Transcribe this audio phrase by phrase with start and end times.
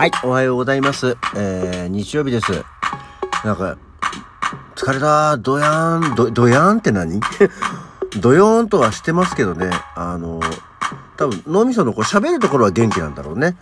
[0.00, 1.18] はい、おはようございます。
[1.36, 2.64] えー、日曜日です。
[3.44, 3.76] なんか、
[4.74, 7.20] 疲れた、どやん、ど、どやんって何？
[8.18, 10.40] どよーんとはしてますけどね、あの、
[11.18, 13.58] 多分脳みそのこう喋るところは元気なんだろうね。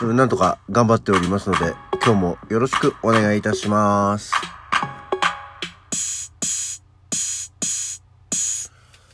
[0.00, 4.32] なんとか頑張っておりますので、今日もよろしくお願いいたします。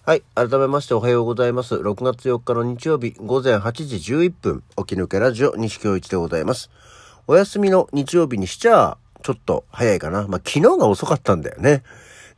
[0.09, 0.23] はい。
[0.35, 1.75] 改めましておはようございます。
[1.75, 6.71] 6月4日の日曜日午前8時11分、起き抜けラジオ西京一でございます。
[7.27, 10.27] お休みの日曜日にしちゃ、ちょっと早いかな。
[10.27, 11.83] まあ、昨日が遅かったんだよね。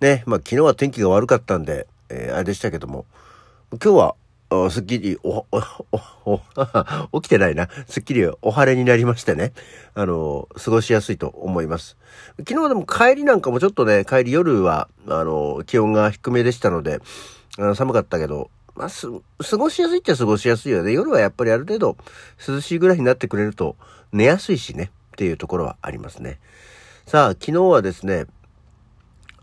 [0.01, 0.25] ね。
[0.27, 3.07] まあ、昨日は天気が悪かったんで、えーあれでしたけども、
[3.71, 4.15] 今日
[4.51, 6.41] は、すっきり、お、お、
[7.13, 7.69] お、 起きてないな。
[7.87, 9.53] すっきりお晴れになりましてね。
[9.95, 11.97] あの、過ごしやすいと思います。
[12.39, 16.99] 昨日でも帰りなんかもちょっとね、帰り夜は、あの、気温が低めでしたので、
[17.57, 19.09] 寒かったけど、まあ、す、
[19.51, 20.93] 過ごしやすいっちゃ過ごしやすいよね。
[20.93, 21.97] 夜はやっぱりある程度
[22.47, 23.77] 涼しいぐらいになってくれると
[24.13, 26.39] 寝やすいしね、っていうところはありますね。
[27.07, 28.27] さあ、昨日はですね、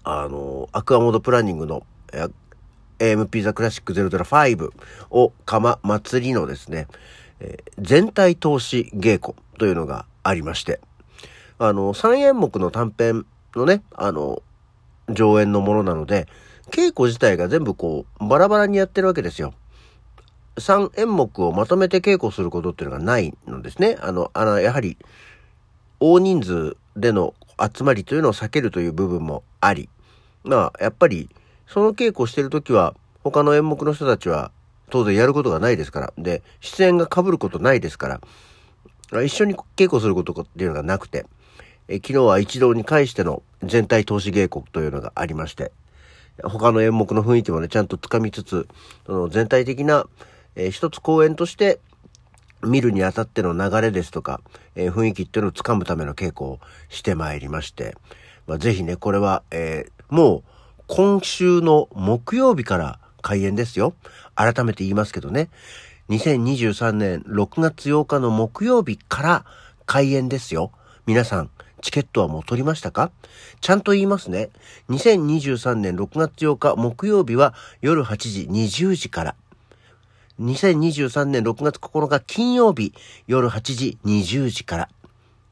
[0.03, 1.83] あの、アクアモードプランニングの、
[2.99, 4.71] AMP ザクラシック005
[5.11, 6.87] を釜祭りのですね、
[7.39, 10.79] えー全体投資稽古というのがありまして、
[11.59, 14.41] あの、3演目の短編のね、あの、
[15.09, 16.27] 上演のものなので、
[16.71, 19.53] 稽古自体が全部こう、バラバラにやってるわけですよ。
[20.57, 23.97] 3演目をまとめて稽古することっていうのがないのですね。
[24.01, 24.97] あの、あの、やはり、
[25.99, 29.89] 大人数での集まりというのを避けるという部分もあり、
[30.43, 31.29] まあ、やっぱり、
[31.67, 34.51] その稽古してるときは、他の演目の人たちは、
[34.89, 36.13] 当然やることがないですから。
[36.17, 38.19] で、出演が被ることないですか
[39.11, 41.25] ら、一緒に稽古することっていうのがなくて、
[41.87, 45.71] え昨日は一堂に会しての全体投資稽古というのがありまして、
[46.43, 48.67] 他の演目の雰囲気もね、ちゃんとつかみつつ、
[49.05, 50.05] その全体的な、
[50.55, 51.79] えー一つ公演として、
[52.63, 54.41] 見るにあたっての流れですとか、
[54.75, 56.59] えー雰囲気っていうのをつかむための稽古を
[56.89, 57.95] してまいりまして、
[58.45, 60.43] まあ、ぜひね、これは、えーもう、
[60.87, 63.93] 今週の木曜日から開演ですよ。
[64.35, 65.49] 改めて言いますけどね。
[66.09, 69.45] 2023年6月8日の木曜日から
[69.85, 70.71] 開演ですよ。
[71.05, 71.49] 皆さん、
[71.81, 73.11] チケットはもう取りましたか？
[73.61, 74.49] ちゃんと言いますね。
[74.89, 79.35] 2023年6月8日木曜日は夜8時20時から。
[80.39, 82.93] 2023年6月9日金曜日
[83.25, 84.89] 夜8時20時から。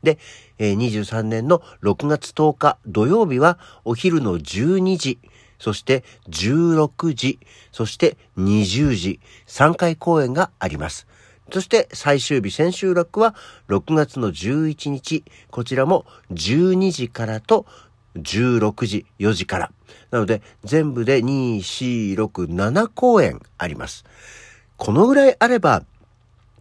[0.03, 0.19] で、
[0.59, 5.19] 23年の6月10日土曜日はお昼の12時、
[5.57, 7.39] そして16時、
[7.71, 11.07] そして20時、3回公演があります。
[11.51, 13.35] そして最終日千秋楽は
[13.69, 17.65] 6月の11日、こちらも12時からと
[18.15, 19.71] 16時、4時から。
[20.11, 24.05] なので全部で2、4、6、7公演あります。
[24.77, 25.83] このぐらいあれば、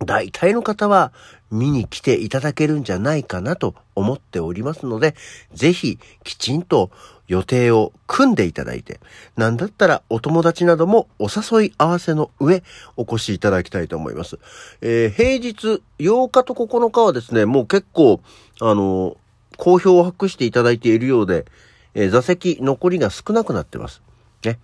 [0.04, 1.12] 大体の方は
[1.50, 5.14] 見に来ていただけるんじゃないかなと思っておりますので、
[5.52, 6.90] ぜひきちんと
[7.26, 9.00] 予定を組んでいただいて、
[9.36, 12.62] なんだったらお友達などもお誘い合わせの上
[12.96, 14.38] お越しいただきたいと思います。
[14.80, 18.20] えー平日8日と9日はですね、もう結構、
[18.60, 19.16] あの、
[19.56, 21.46] 好評を博していただいているようで、
[21.94, 24.02] えー座席残りが少なくなってます。
[24.44, 24.58] ね。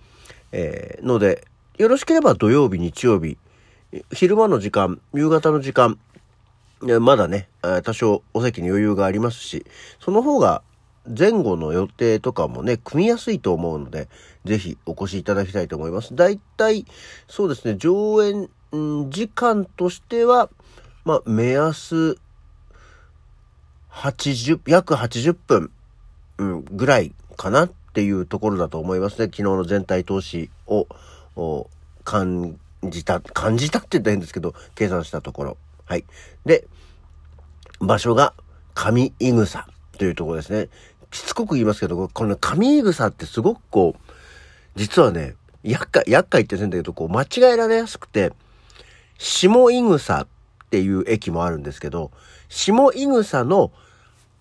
[0.53, 1.47] えーので、
[1.79, 3.39] よろしければ土曜日、日曜日、
[4.13, 5.99] 昼間の時間、夕方の時間、
[7.01, 7.49] まだね、
[7.85, 9.67] 多少お席に余裕がありますし、
[9.99, 10.63] その方が
[11.17, 14.09] 前後の予定とかもね、組みやすいと思うので、
[14.45, 16.15] ぜひお越しいただきたいと思います。
[16.15, 16.87] だいたい、
[17.29, 18.49] そうですね、上演
[19.09, 20.51] 時間としては、
[21.05, 22.19] まあ、目安、
[23.91, 25.71] 80、約80分、
[26.39, 29.25] うん、ぐらいかなっていうところだと思いますね。
[29.25, 30.87] 昨日の全体投資を、
[32.05, 35.57] 感じた、感じたって言ったら変ですけど、計算したところ。
[35.85, 36.05] はい。
[36.45, 36.67] で、
[37.81, 38.35] 場所が
[38.75, 39.67] 上井草
[39.99, 40.69] というところですね。
[41.13, 44.01] しつこく言いますけど、この上井草ってすごくこう、
[44.77, 48.33] 実はね、厄介、厄介って言うんだけど、こう間違えられやすくて、
[49.19, 50.27] 下井草っ
[50.71, 52.11] ていう駅もあるんですけど、
[52.49, 53.73] 下井草の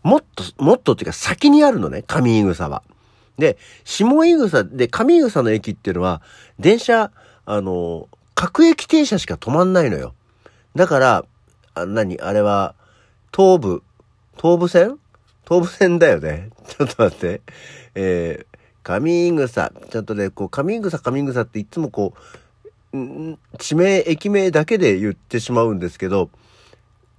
[0.03, 2.83] もっと、もっとっていうか先にあるのね、上井草は。
[3.37, 6.21] で、下井草で、上井草の駅っていうのは、
[6.59, 7.11] 電車、
[7.45, 10.13] あの、各駅停車しか止まんないのよ。
[10.75, 11.25] だから、
[11.73, 12.19] あ何？
[12.19, 12.75] あれは、
[13.35, 13.83] 東武、
[14.37, 14.99] 東武線？
[15.49, 16.51] 東武線だよね。
[16.67, 17.41] ちょっと待って。
[17.95, 19.73] えー、上草。
[19.89, 22.13] ちゃんとね、こう、上草、上草っていつもこ
[22.93, 26.29] う、地名、駅名だけで言ってしまうんですけど、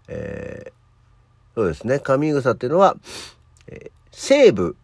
[0.09, 0.73] えー
[1.56, 2.97] そうですね、上草っていうのは、
[3.67, 4.76] えー西武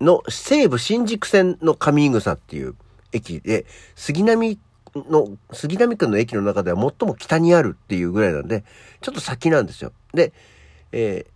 [0.00, 2.74] の、西武新宿線の上草っていう
[3.12, 4.58] 駅で、杉並
[4.94, 8.64] の、杉並区の駅の中では最も北にあるっていうぐらいなんで、
[9.00, 9.92] ちょっと先なんですよ。
[10.12, 10.32] で、
[10.92, 11.33] えー、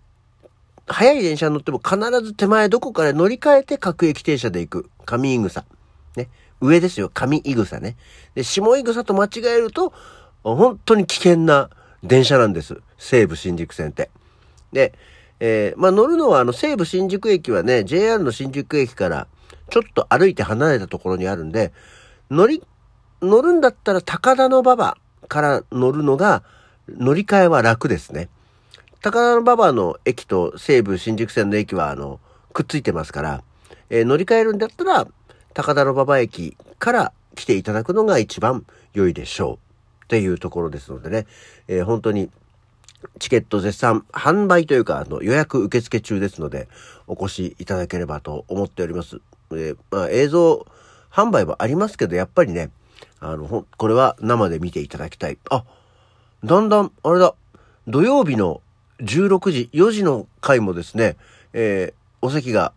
[0.88, 4.90] 早い電車に乗っても必ず手前どこかで乗り換えて各駅停車で行く。
[5.04, 5.64] 上井草。
[6.16, 6.28] ね。
[6.60, 7.10] 上ですよ。
[7.12, 7.96] 上井草ね。
[8.34, 9.92] で、下井草と間違えると、
[10.42, 11.70] 本当に危険な
[12.02, 12.80] 電車なんです。
[12.96, 14.10] 西武新宿線って。
[14.72, 14.94] で、
[15.40, 19.28] えー、まあ、乗るのはあの西武新宿駅はね、JR の新宿駅から
[19.70, 21.72] ちょっと歩いて離れたところにあるんで、
[22.30, 22.62] 乗り、
[23.22, 24.96] 乗るんだったら高田の馬場
[25.28, 26.42] から乗るのが、
[26.88, 28.28] 乗り換えは楽ですね。
[29.00, 32.18] 高田馬場の駅と西武新宿線の駅は、あの、
[32.52, 33.42] くっついてますから、
[33.90, 35.06] えー、乗り換えるんだったら、
[35.54, 40.04] 高田馬場駅から来ていただくのが一番良いでしょう。
[40.04, 41.26] っていうところですのでね、
[41.68, 42.30] えー、本当に、
[43.20, 46.66] チケット絶賛販売というか、あの予約受付中ですので、
[47.06, 49.20] お越しいただければと思っております。
[49.52, 50.66] えー、まあ、映像
[51.08, 52.70] 販売はありますけど、やっぱりね、
[53.20, 55.38] あの、これは生で見ていただきたい。
[55.50, 55.64] あ、
[56.42, 57.34] だんだん、あれだ、
[57.86, 58.60] 土曜日の
[59.00, 61.16] 16時、4時の回もですね、
[61.52, 62.72] えー、お席が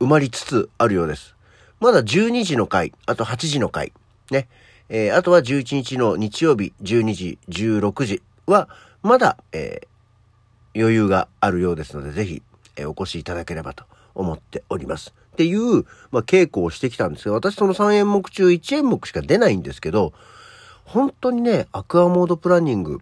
[0.00, 1.34] 埋まりつつあるようです。
[1.80, 3.92] まだ12時の回、あと8時の回、
[4.30, 4.48] ね。
[4.88, 8.68] えー、あとは11日の日曜日12時、16時は、
[9.02, 12.42] まだ、えー、余裕があるようですので、ぜひ、
[12.76, 13.84] えー、お越しいただければと
[14.14, 15.14] 思っております。
[15.32, 20.12] っていう、まあ、稽古をしてきたんですけど、私その3演目中1演目しか出ないんですけど、
[20.84, 23.00] 本当にね、アクアモードプランニング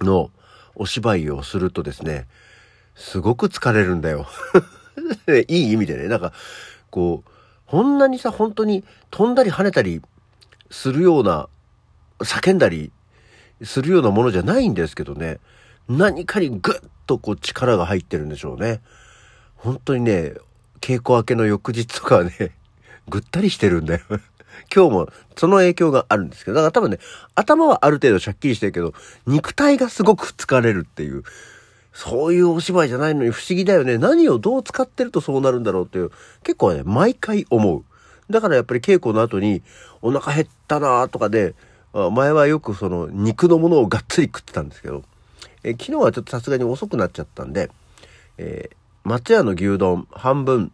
[0.00, 0.30] の
[0.78, 2.26] お芝居をするとですね、
[2.94, 4.26] すごく疲れるんだよ。
[5.48, 6.08] いい意味でね。
[6.08, 6.32] なんか、
[6.90, 7.30] こう、
[7.66, 10.00] こんなにさ、本当に飛んだり跳ねたり
[10.70, 11.48] するような、
[12.20, 12.92] 叫んだり
[13.62, 15.38] するようなものじゃないんですけどね。
[15.88, 18.80] 何かにぐっとこう力が入ってるんでしょうね。
[19.56, 20.34] 本当にね、
[20.80, 22.52] 稽古明けの翌日とかはね、
[23.08, 24.00] ぐったりしてるんだよ。
[24.74, 26.98] 今日もその影響があるんですけど、だから多分ね、
[27.34, 28.94] 頭はある程度シャッキリしてるけど、
[29.26, 31.22] 肉体がすごく疲れるっていう、
[31.92, 33.98] そういうお芝居じゃないのに不思議だよね。
[33.98, 36.10] 何をどう使ってるとそうなるんだろうっていう、
[36.42, 37.84] 結構ね、毎回思う。
[38.30, 39.62] だからやっぱり稽古の後に、
[40.02, 41.54] お腹減ったなとかで、
[42.12, 45.02] 前はよくその肉のものをがっつり食ってたんですけど、
[45.64, 47.70] え昨日はちょっとさすがに遅くなっちゃったんで、
[48.36, 48.76] えー、
[49.08, 50.70] 松屋の牛丼半分、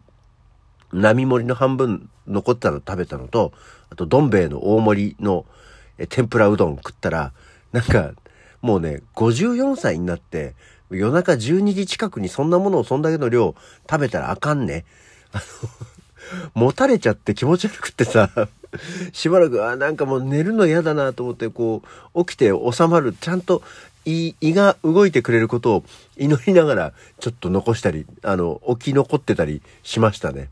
[0.95, 3.53] 並盛りの半分残ったの食べたのと、
[3.89, 5.45] あとどん兵衛の大盛りの
[6.09, 7.31] 天ぷらうどん食ったら、
[7.71, 8.13] なんか、
[8.61, 10.55] もうね、54歳になって、
[10.89, 13.55] 夜中12時近くにそんなものをそんだけの量
[13.89, 14.85] 食べたらあかんね。
[15.31, 15.43] あの、
[16.53, 18.29] 持たれちゃって気持ち悪くってさ、
[19.13, 21.83] しばらく、あ、なんかもう寝るの嫌だなと思って、こ
[22.13, 23.61] う、起きて収まる、ちゃんと
[24.05, 25.83] 胃、胃が動いてくれることを
[26.17, 30.49] 祈りながら、ちょっと残したり、あの、起き残ってたりしましたね。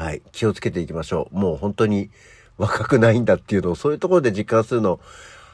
[0.00, 0.22] はい。
[0.32, 1.38] 気をつけていきましょう。
[1.38, 2.08] もう本当に
[2.56, 4.98] 若くないんだっていうのを、そういうところで実感するの、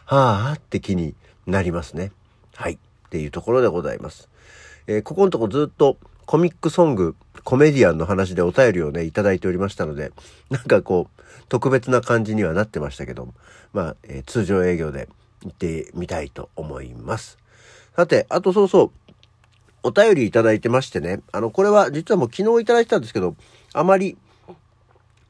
[0.04, 1.16] はあって気に
[1.48, 2.12] なりますね。
[2.54, 2.75] はい。
[2.75, 2.78] っ
[3.10, 4.28] ていうところでございます。
[4.87, 10.12] えー、ここのとこずっとコミックソング、コメディアンの話でお便りをね、いただいておりましたので、
[10.48, 13.34] なんかこう、特別な感じにはなってましたけど、
[13.72, 15.08] まあ、えー、通常営業で
[15.43, 17.37] 行ってみたいと思います。
[17.96, 18.90] さて、あとそうそう、
[19.82, 23.34] お便りいただいてましてね、あの、これは実はもう昨日いただいてたんですけど、
[23.72, 24.16] あまり、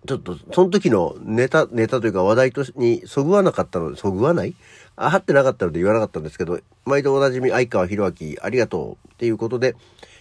[0.06, 4.54] ちょっと、その時のネタ、ネタというか話題とにそぐわなかったので、そぐわない？
[4.96, 9.76] あ、はってなかったので言わなかったんですけど、毎度おなじみ相川博明ありがとうっていうことで、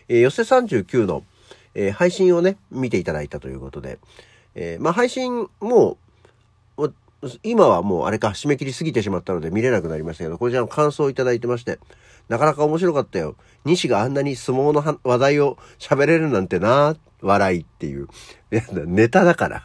[0.08, 1.24] えー、寄せ39の、
[1.74, 4.00] えー、配信をね、見ていただいたということで、
[4.56, 5.98] えー、まあ配信も、
[7.42, 11.80] 今はもうあれか、締め切り過ぎてしまったので見れなくなりましたけど、こちらの感想をいただいてまして、
[12.30, 13.36] なかなか面白かったよ。
[13.66, 18.08] 西があんなに相撲の話題を喋れるなんてな、笑いっていう。
[18.86, 19.64] ネタだから。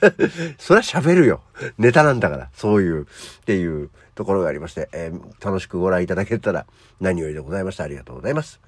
[0.58, 1.42] そりゃ喋るよ。
[1.78, 2.50] ネタなんだから。
[2.54, 3.06] そういう、っ
[3.44, 6.66] ていうところがありまして、えー、楽しくご覧いただけたら
[7.00, 7.84] 何よりでございました。
[7.84, 8.60] ありがとうございます。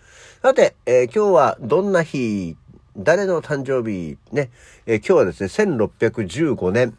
[0.43, 2.57] さて、えー、今日はどんな日、
[2.97, 4.51] 誰の誕生日、ね、
[4.87, 6.97] えー、今日はですね、1615年、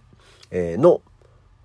[0.51, 1.01] えの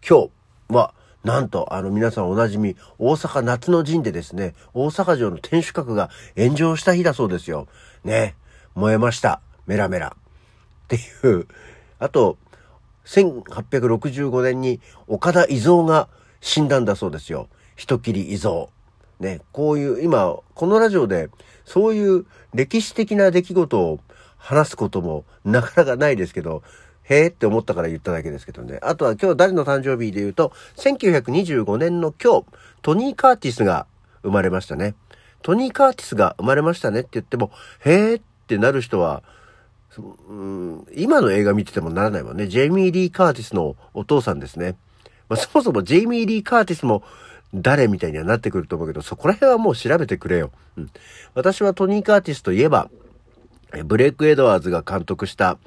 [0.07, 0.29] 今
[0.69, 7.67] 日は、なんと、あの皆さんおなじみ、大阪夏の陣でですね、大阪城の天守閣が炎上した日だそうですよ。
[8.05, 8.35] ね、
[8.75, 9.41] 燃えました。
[9.67, 10.09] メラメラ。
[10.09, 10.99] ってい
[11.33, 11.49] う。
[11.99, 12.37] あと、
[13.07, 16.09] 1865年に岡田伊蔵が
[16.43, 17.49] 死んだんだそうですよ。
[17.75, 18.67] 人切り伊蔵。
[19.19, 21.31] ね、こういう、今、このラジオで、
[21.65, 24.01] そういう歴史的な出来事を
[24.37, 26.63] 話すこともなかなかないですけど、
[27.05, 28.79] へえって思ったから言っただけですけどね。
[28.83, 32.47] あとは今日誰の誕生日で言うと、1925年の今日、
[32.83, 33.87] トニー・カーティスが
[34.23, 34.95] 生まれましたね。
[35.43, 37.51] トニー・カーティスが生まれましたねって言っても、
[37.85, 39.23] へえってなる人は、
[40.29, 42.49] うん、今の映画見ててもならないもんね。
[42.49, 44.77] ジェイミー・リー・カーティスのお父さんですね。
[45.29, 47.03] まあ、そもそもジェイミー・リー・カーティスも
[47.55, 50.51] 誰みたいにはなってくると思うけど、そこら辺はもう調べてくれよ。
[50.77, 50.91] うん。
[51.35, 52.91] 私はトニー・カーティスといえば、
[53.85, 55.59] ブレイク・エドワーズが監督した、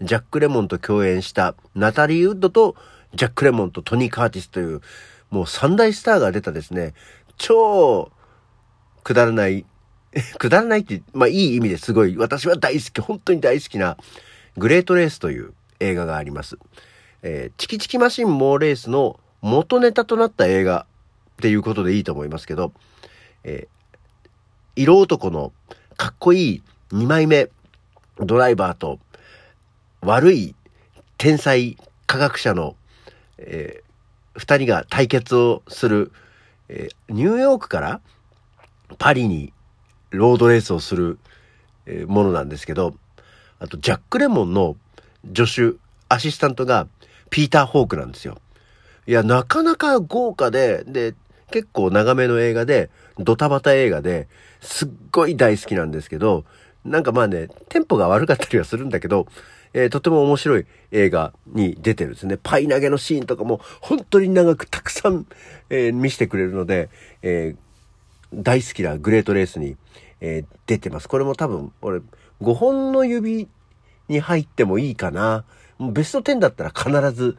[0.00, 2.76] ジャック・レモンと共演したナタリー・ウッドと
[3.14, 4.80] ジャック・レモンとトニー・カーティスという、
[5.30, 6.94] もう三大スターが出たですね、
[7.36, 8.10] 超、
[9.02, 9.64] くだらない、
[10.38, 13.96] くだらないって、まあいい意味ですごい、私は大好き、本当に大好きな、
[14.56, 16.58] グレートレースという映画があります。
[17.22, 20.86] えー、チキチキマシンモーレースの元ネタとなった映画
[21.38, 22.72] っていうことでいいと思いますけど、
[23.44, 24.28] えー、
[24.76, 25.52] 色男の
[25.96, 26.62] かっこいい
[26.92, 27.48] 2枚目
[28.18, 28.98] ドライバーと
[30.02, 30.54] 悪い
[31.18, 31.76] 天才
[32.06, 32.76] 科学者の、
[33.38, 36.12] えー、二人が対決をする、
[36.68, 38.00] えー、ニューヨークから
[38.98, 39.52] パリに
[40.10, 41.18] ロードレースをする、
[41.86, 42.94] えー、ものなんですけど、
[43.58, 44.76] あとジャック・レモンの
[45.34, 46.86] 助手、アシスタントが
[47.30, 48.38] ピーター・ホークなんですよ。
[49.06, 51.14] いや、なかなか豪華で、で、
[51.50, 54.28] 結構長めの映画で、ドタバタ映画で、
[54.60, 56.44] すっごい大好きなんですけど、
[56.84, 59.26] なんかまあね、テンポが悪かったりはするんだけど、
[59.76, 62.38] えー、とても面白い映画に出てるんですね。
[62.42, 65.26] パイ投げのシーンとかも本当に長くたくさん、
[65.68, 66.88] えー、見せてくれるので、
[67.20, 69.76] えー、大好きなグレートレースに、
[70.22, 71.10] え出てます。
[71.10, 72.00] これも多分、俺、
[72.40, 73.48] 5本の指
[74.08, 75.44] に入ってもいいかな。
[75.78, 77.36] ベスト10だったら必ず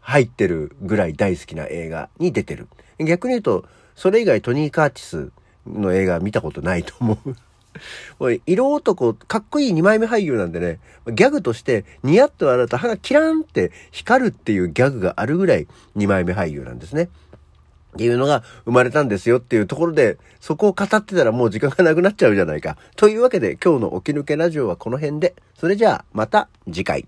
[0.00, 2.66] 入ってるぐらい大好きな映画に出てる。
[2.98, 5.32] 逆に言うと、それ以外トニー・カーティス
[5.66, 7.36] の映画見たことないと思う。
[8.46, 17.08] 色男、かっこいい二枚目俳優なんでね、ギャグとしてニヤッと笑うと歯がキラーンって光るっていうギャグがあるぐらい二枚目俳優なんですね。
[17.94, 22.76] っていうのが生まれたんですよっていうところで、そこを語ってたらもう時間がなくなっちゃうじゃないか。
[22.96, 27.06] というわけで今日の起き抜けラジオはこの辺で、それじゃあまた次回。